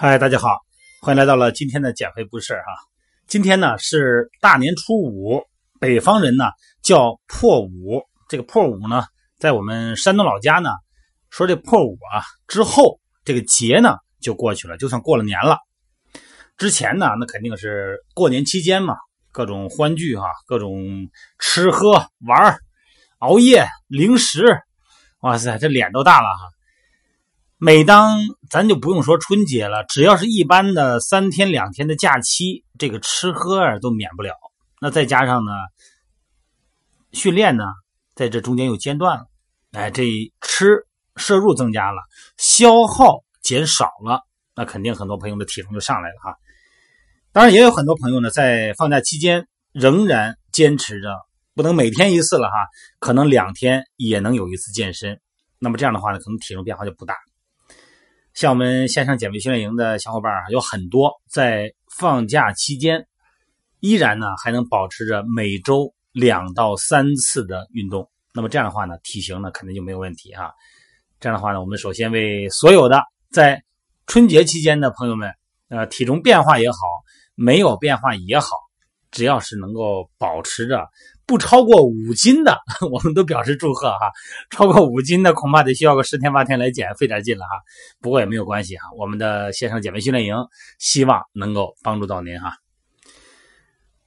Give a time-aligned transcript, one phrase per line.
[0.00, 0.60] 嗨，大家好，
[1.02, 2.62] 欢迎来到了今天的减肥不是哈。
[3.26, 5.42] 今天呢是大年初五，
[5.80, 6.44] 北方人呢
[6.84, 8.04] 叫破五。
[8.28, 9.02] 这个破五呢，
[9.40, 10.70] 在我们山东老家呢，
[11.30, 15.58] 说这破五啊之后，这个节呢就过去了，就算过了年了。
[16.56, 18.94] 之前呢，那肯定是过年期间嘛，
[19.32, 21.10] 各种欢聚哈，各种
[21.40, 22.56] 吃喝玩
[23.18, 24.60] 熬夜零食，
[25.22, 26.57] 哇塞，这脸都大了哈。
[27.60, 34.32] 每当咱就不用说春节了，只要是一般的三天两天的假期，这个吃喝啊都免不了。
[34.80, 35.50] 那再加上呢，
[37.10, 37.64] 训练呢，
[38.14, 39.24] 在这中间又间断了，
[39.72, 40.04] 哎，这
[40.40, 42.00] 吃摄入增加了，
[42.36, 44.22] 消耗减少了，
[44.54, 46.36] 那肯定很多朋友的体重就上来了哈。
[47.32, 51.08] 当然，也有很多朋友呢，在放假期间仍然坚持着，
[51.56, 52.68] 不能每天一次了哈，
[53.00, 55.20] 可能两天也能有一次健身。
[55.58, 57.16] 那么这样的话呢，可能体重变化就不大。
[58.38, 63.08] 像我们线上减肥训练营的小伙伴啊，有很多在放假期间
[63.80, 68.08] 依然呢还能保持着每周两到三次的运动。
[68.32, 70.52] 那么这样的话呢，体型呢肯定就没有问题啊。
[71.18, 73.60] 这样的话呢，我们首先为所有的在
[74.06, 75.34] 春节期间的朋友们，
[75.68, 76.76] 呃，体重变化也好，
[77.34, 78.50] 没有变化也好，
[79.10, 80.88] 只要是能够保持着。
[81.26, 82.58] 不超过五斤的，
[82.90, 84.10] 我们都表示祝贺哈。
[84.48, 87.50] 超过五斤的，恐怕得需要个十天八天来减，费点劲了哈。
[88.00, 90.34] 不过也没有关系哈，我们的线上减肥训练营
[90.78, 92.54] 希望能够帮助到您哈。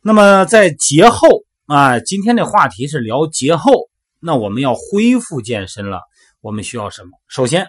[0.01, 1.27] 那么在节后
[1.67, 3.71] 啊，今天的话题是聊节后，
[4.19, 6.01] 那我们要恢复健身了，
[6.41, 7.11] 我们需要什么？
[7.27, 7.67] 首先，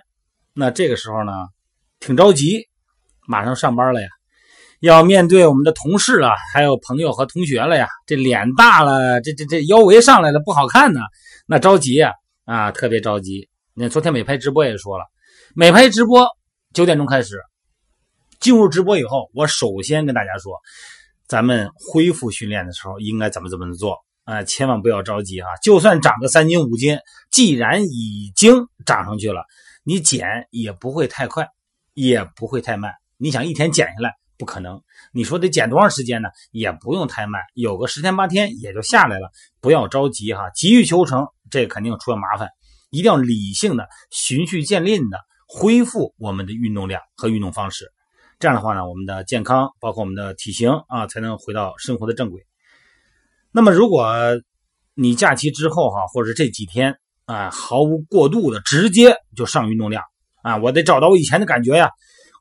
[0.54, 1.32] 那这个时候呢，
[2.00, 2.68] 挺着急，
[3.26, 4.08] 马上上班了呀。
[4.82, 11.00] 要面对我们的同事啊，还有朋友和同学了呀，这脸大了，这这这腰围上来了，不好看呢，
[11.46, 12.10] 那着急呀，
[12.46, 13.48] 啊，特别着急。
[13.74, 15.04] 那昨天美拍直播也说了，
[15.54, 16.26] 美拍直播
[16.74, 17.40] 九点钟开始，
[18.40, 20.58] 进入直播以后，我首先跟大家说，
[21.28, 26.98] 咱们恢复训练的时候应该怎么怎么做啊，千万不要着急啊，就算长个三斤五斤，
[27.30, 29.44] 既然已经长上去了，
[29.84, 31.46] 你减也不会太快，
[31.94, 34.12] 也不会太慢，你想一天减下来。
[34.38, 34.82] 不可能，
[35.12, 36.28] 你说得减多长时间呢？
[36.50, 39.30] 也不用太慢，有个十天八天也就下来了。
[39.60, 42.48] 不要着急哈，急于求成，这肯定出了麻烦。
[42.90, 47.92] 一定要理性的、循序渐进的恢复我们的运动量和运动方式。
[48.38, 52.44] 这样的话呢，我们的健康，包括我们的体型啊，才能回到生活的正轨。
[53.52, 54.12] 那么，如果
[54.94, 60.02] 你假期之后哈，或者这几天啊，毫无过度的直接就上运动量
[60.42, 61.90] 啊，我得找到我以前的感觉呀。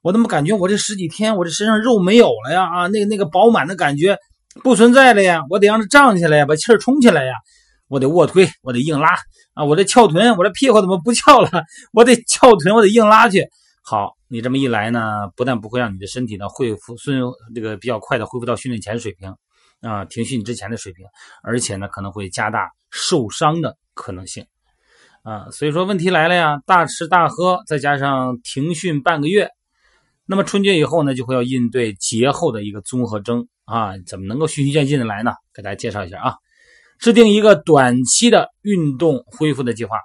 [0.01, 2.63] 我怎么感觉我这十几天我这身上肉没有了呀？
[2.63, 4.17] 啊，那个那个饱满的感觉
[4.63, 5.41] 不存在了呀！
[5.49, 7.33] 我得让它胀起来呀，把气儿充起来呀！
[7.87, 9.09] 我得卧推，我得硬拉
[9.53, 9.63] 啊！
[9.63, 11.49] 我这翘臀，我这屁股怎么不翘了？
[11.93, 13.47] 我得翘臀，我得硬拉去。
[13.83, 17.21] 好，你这么一来呢，不但不会让你的身体呢恢复顺
[17.53, 19.35] 这个比较快的恢复到训练前水平
[19.81, 21.05] 啊，停训之前的水平，
[21.43, 24.45] 而且呢可能会加大受伤的可能性
[25.23, 25.49] 啊。
[25.51, 29.49] 所以说问题来了呀，大吃大喝，再加上停训半个月。
[30.25, 35.33] 那么春节以后呢，就会要应对节后的一个综合征啊，怎么能够循序渐进的来呢？
[35.53, 36.35] 给大家介绍一下啊，
[36.99, 39.97] 制定一个短期的运动恢复的计划。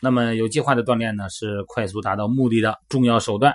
[0.00, 3.54] 那么有计划的锻炼呢，是快速达到目的的重要手段。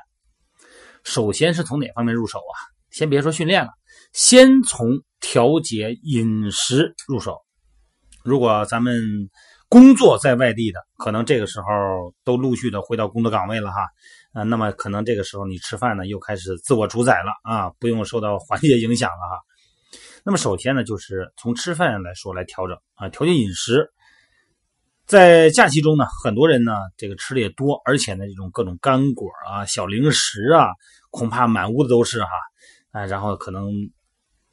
[1.03, 2.56] 首先是从哪方面入手啊？
[2.91, 3.69] 先别说训练了，
[4.13, 7.38] 先从调节饮食入手。
[8.24, 9.30] 如果咱们
[9.69, 11.66] 工作在外地的，可能这个时候
[12.24, 13.81] 都陆续的回到工作岗位了哈。
[14.34, 19.40] 啊，那么可能这个时候你吃饭呢，又开始自我主宰了啊，不用受到环境影响了哈。
[20.24, 23.90] 那么首先呢，就是从吃饭来说来调整啊，调节饮食。
[25.06, 30.68] 在假期中呢，很多人呢这个吃的也多，而且呢这种各种干果啊、小零食啊，
[31.12, 32.30] 恐怕满屋子都是哈。
[32.92, 33.72] 啊，然后可能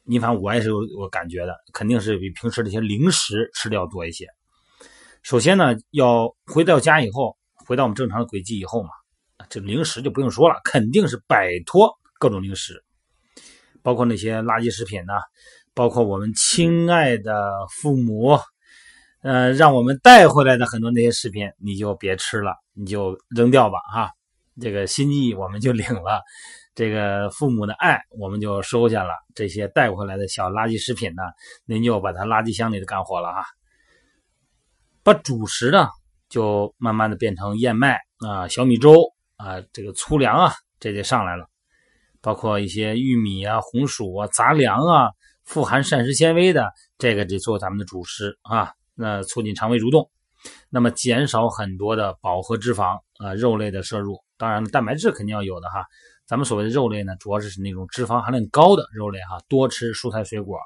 [0.03, 4.27] 你反正我也是有有感觉的，肯定是比平时这些零食吃的要多一些。
[5.27, 8.91] 首先呢，要回到家以后，回到我们正常的轨迹以后嘛。
[9.49, 12.81] 这零食就不用说了，肯定是摆脱各种零食，
[13.83, 15.11] 包括那些垃圾食品呢，
[15.73, 18.39] 包括我们亲爱的父母，
[19.21, 24.09] 呃，让我们带回来的很多那些食品，你就别吃了，你就扔掉吧，哈。
[24.61, 26.21] 这个心意我们就领了，
[26.73, 31.21] 这个父母的爱我们就收下了，这些带回来的小垃圾食品呢，
[31.65, 33.43] 您就把它垃圾箱里的干活了哈。
[35.07, 35.87] 把主食呢，
[36.27, 38.93] 就慢慢的变成燕麦啊、小米粥。
[39.37, 40.51] 啊，这个粗粮啊，
[40.81, 41.45] 这就上来了，
[42.21, 45.11] 包括一些玉米啊、红薯啊、杂粮啊，
[45.45, 48.73] 富含膳食纤维的，这个得做咱们的主食啊。
[48.95, 50.09] 那促进肠胃蠕动，
[50.69, 54.19] 那么减少很多的饱和脂肪啊、肉类的摄入。
[54.37, 55.85] 当然了，蛋白质肯定要有的哈，
[56.25, 60.57] 咱们所谓的肉类呢，主要是是那种脂肪含量高的肉类哈，多吃蔬菜水果，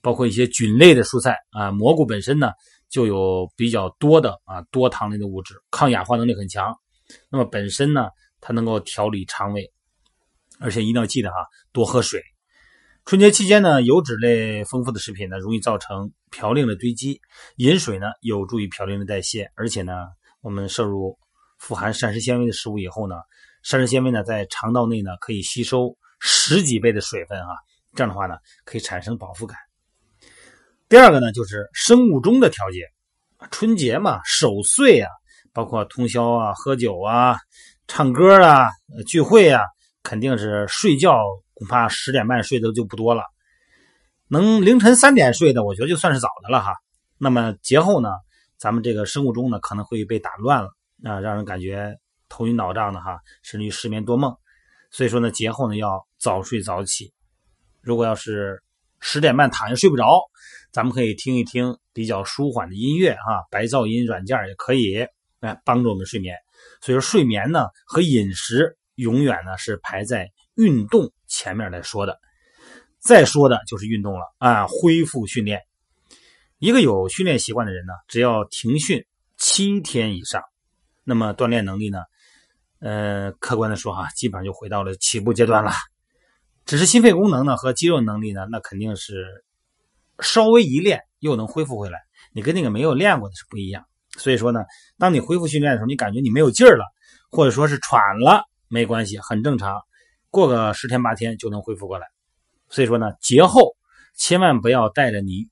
[0.00, 2.52] 包括一些菌类的蔬菜啊，蘑菇本身呢
[2.94, 6.72] 就有比较多的啊多糖类的物质，抗氧化能力很强。
[7.28, 8.06] 那么本身呢，
[8.40, 9.68] 它能够调理肠胃，
[10.60, 11.36] 而且一定要记得哈，
[11.72, 12.22] 多喝水。
[13.04, 17.20] 春节期间呢，油脂类丰富的食品呢，容易造成嘌呤的堆积，
[17.56, 19.92] 饮水呢有助于嘌呤的代谢，而且呢，
[20.40, 21.18] 我们摄入
[21.58, 23.16] 富含膳食纤维的食物以后呢。
[23.64, 27.56] 膳食纤维呢，在肠道内呢，可以吸收十几倍的水分啊，
[27.96, 29.58] 这样的话呢，可以产生饱腹感。
[30.94, 32.88] 第二个呢，就是生物钟的调节。
[33.50, 35.10] 春节嘛，守岁啊，
[35.52, 37.36] 包括通宵啊、喝酒啊、
[37.88, 38.68] 唱歌啊、
[39.04, 39.60] 聚会啊，
[40.04, 41.18] 肯定是睡觉，
[41.54, 43.24] 恐怕十点半睡的就不多了。
[44.28, 46.76] 能凌晨三点睡的，我觉得就算是早的了哈。
[47.18, 48.10] 那么节后呢，
[48.56, 50.70] 咱们这个生物钟呢，可能会被打乱了
[51.02, 51.96] 啊，让人感觉。
[52.28, 54.32] 头晕脑胀的哈，甚至于失眠多梦，
[54.92, 57.12] 所以说呢，节后呢要早睡早起。
[57.82, 58.62] 如果要是
[59.00, 60.06] 十点半躺下睡不着，
[60.74, 65.06] 咱们可以听一听比较舒缓的音乐啊，白噪音软件也可以
[65.38, 66.36] 来帮助我们睡眠。
[66.80, 72.18] 所以说睡眠呢和饮食永远呢是排在运动前面来说的。
[72.98, 75.60] 再说的就是运动了啊，恢复训练。
[76.58, 79.06] 一个有训练习惯的人呢，只要停训
[79.36, 80.42] 七天以上，
[81.04, 82.00] 那么锻炼能力呢。
[82.80, 85.70] 呃，客观的说哈，基本上就回到了起步阶段了。
[86.66, 89.44] 只是心肺功能呢和肌肉能力呢，那肯定是
[90.20, 92.00] 稍微一练又能恢复回来。
[92.32, 93.84] 你跟那个没有练过的是不一样。
[94.16, 94.64] 所以说呢，
[94.98, 96.84] 当你恢复训练的时候，你感觉你没有劲儿了，
[97.30, 99.80] 或者说是喘了，没关系，很正常，
[100.30, 102.06] 过个十天八天就能恢复过来。
[102.68, 103.76] 所以说呢，节后
[104.16, 105.48] 千万不要带着你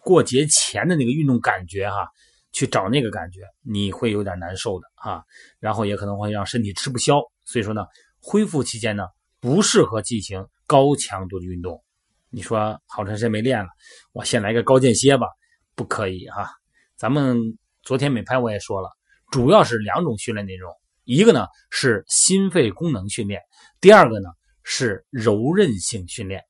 [0.00, 2.08] 过节前的那个运动感觉哈。
[2.50, 5.22] 去找那个感觉，你会有点难受的啊，
[5.60, 7.20] 然后也可能会让身体吃不消。
[7.44, 7.84] 所以说呢，
[8.20, 9.04] 恢复期间呢，
[9.38, 11.84] 不适合进行高强度的运动。
[12.30, 13.68] 你说好长时间没练了，
[14.12, 15.26] 我先来个高间歇吧，
[15.74, 16.50] 不可以哈。
[16.96, 17.38] 咱们
[17.82, 18.90] 昨天美拍我也说了，
[19.30, 20.70] 主要是两种训练内容，
[21.04, 23.40] 一个呢是心肺功能训练，
[23.80, 24.28] 第二个呢
[24.62, 26.42] 是柔韧性训练。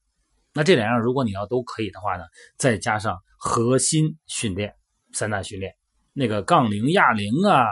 [0.53, 2.25] 那这两样如果你要都可以的话呢，
[2.57, 4.75] 再加上核心训练，
[5.13, 5.73] 三大训练。
[6.13, 7.65] 那个杠铃、哑铃啊，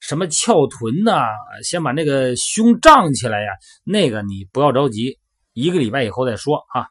[0.00, 1.26] 什么翘臀呐，
[1.62, 3.52] 先把那个胸胀起来呀。
[3.84, 5.18] 那个你不要着急，
[5.52, 6.88] 一个礼拜以后再说啊。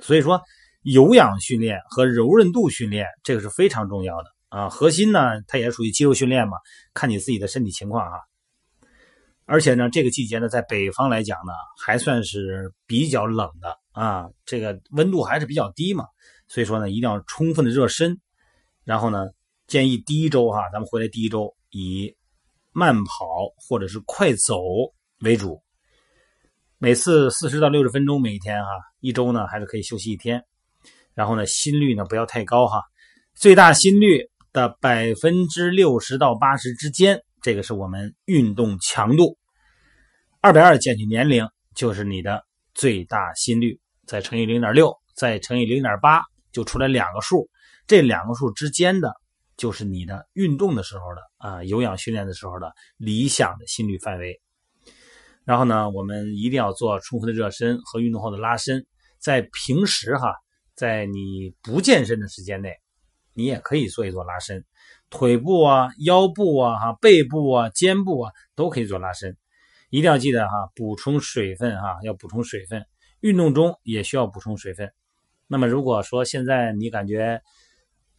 [0.00, 0.40] 所以说，
[0.82, 4.68] 有氧训练和柔韧度训练这个是非常重要的啊。
[4.68, 6.56] 核心呢，它也属于肌肉训练嘛，
[6.94, 8.18] 看你自己的身体情况啊。
[9.44, 11.52] 而且呢，这个季节呢，在北方来讲呢，
[11.82, 16.06] 还算是比较冷的啊，这个温度还是比较低嘛。
[16.48, 18.20] 所以说呢，一定要充分的热身，
[18.84, 19.26] 然后呢。
[19.66, 22.16] 建议第一周哈，咱们回来第一周以
[22.72, 23.14] 慢跑
[23.56, 24.60] 或者是快走
[25.20, 25.62] 为主，
[26.82, 30.42] 每次四十到六十分钟每一天哈，一周呢还是可以休息一天，
[31.12, 32.82] 然后呢心率呢不要太高哈，
[33.34, 39.36] 最大心率的百分之六十到八十之间，这个是我们运动强度，
[40.40, 47.50] 二百二减去年龄就是你的最大心率，再乘以零点六，再乘以零点八，就出来两个数，
[47.86, 49.12] 这两个数之间的。
[49.58, 54.40] 就是你的运动的时候的啊，有氧训练的时候的理想的心率范围。
[55.44, 58.86] 然后呢，我们一定要做充分的热身和运动后的拉伸。
[59.18, 60.34] 在平时哈，
[60.74, 62.74] 在你不健身的时间内，
[63.34, 64.64] 你也可以做一做拉伸，
[65.10, 69.36] 腿部啊、腰部啊、哈背部啊、肩部啊都可以做拉伸。
[69.90, 72.86] 一定要记得哈，补充水分哈，要补充水分。
[73.20, 74.90] 运动中也需要补充水分。
[75.46, 77.42] 那么如果说现在你感觉，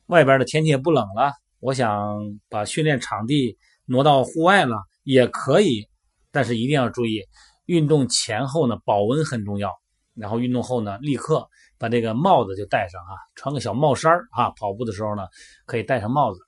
[0.08, 5.88] 外边的天气也不冷了，我想把训练场地挪到户外了也可以，
[6.32, 7.24] 但是一定要注意，
[7.66, 9.72] 运动前后呢保温很重要。
[10.14, 11.48] 然后运动后呢，立刻
[11.78, 15.24] 把这个帽子就戴上啊，穿个小帽衫啊，跑步的时候呢
[15.66, 16.40] 可以戴上帽子。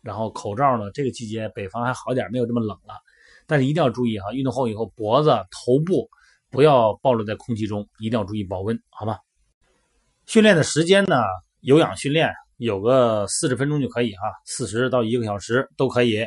[0.00, 2.94] 然后口罩呢，这个季节北方还好点，没有这么冷了。
[3.46, 6.08] 但是一定要注意哈，运动后以后脖子、头部
[6.50, 9.18] 不要暴露在空气中，一定要注意保温，好吗？
[10.26, 11.22] 训练的时间呢，
[11.60, 12.32] 有氧训练。
[12.58, 16.24] 有个四十分钟就可以哈，四十到一个小时都可以。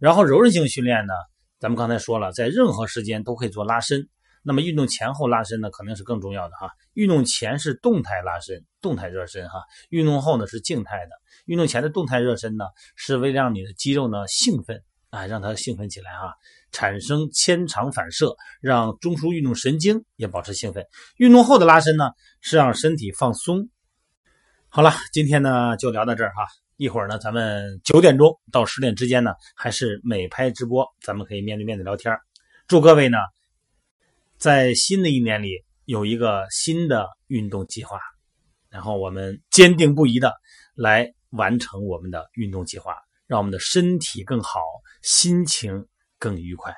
[0.00, 1.14] 然后柔韧性训练呢，
[1.58, 4.08] 咱们刚才说了，在任何时间都可以做拉伸。
[4.42, 6.70] 那么运动前后拉伸呢，肯定是更重要的哈。
[6.92, 11.10] 运动前是动态拉伸、动态热身哈，运动后呢是静态的。
[11.46, 16.34] 运动前的动态热身呢，是为了让你的肌肉呢兴奋啊，让它兴奋起来哈，
[16.70, 20.86] 产生牵肠反射，让中枢运动神经也保持兴奋。
[21.16, 22.10] 运动后的拉伸呢，
[22.40, 23.68] 是让身体放松。
[24.68, 26.65] 好了，今天呢就聊到这儿哈。
[26.76, 32.14] 一会儿呢，咱们九点钟到十点之间呢，还是美拍直播，咱们可以面对面的聊天。
[32.68, 33.16] 祝各位呢
[34.36, 37.98] 在新的一年里有一个新的运动计划，
[38.68, 40.34] 然后我们坚定不移的
[40.74, 42.94] 来完成我们的运动计划，
[43.26, 44.60] 让我们的身体更好，
[45.00, 45.86] 心情
[46.18, 46.74] 更愉快。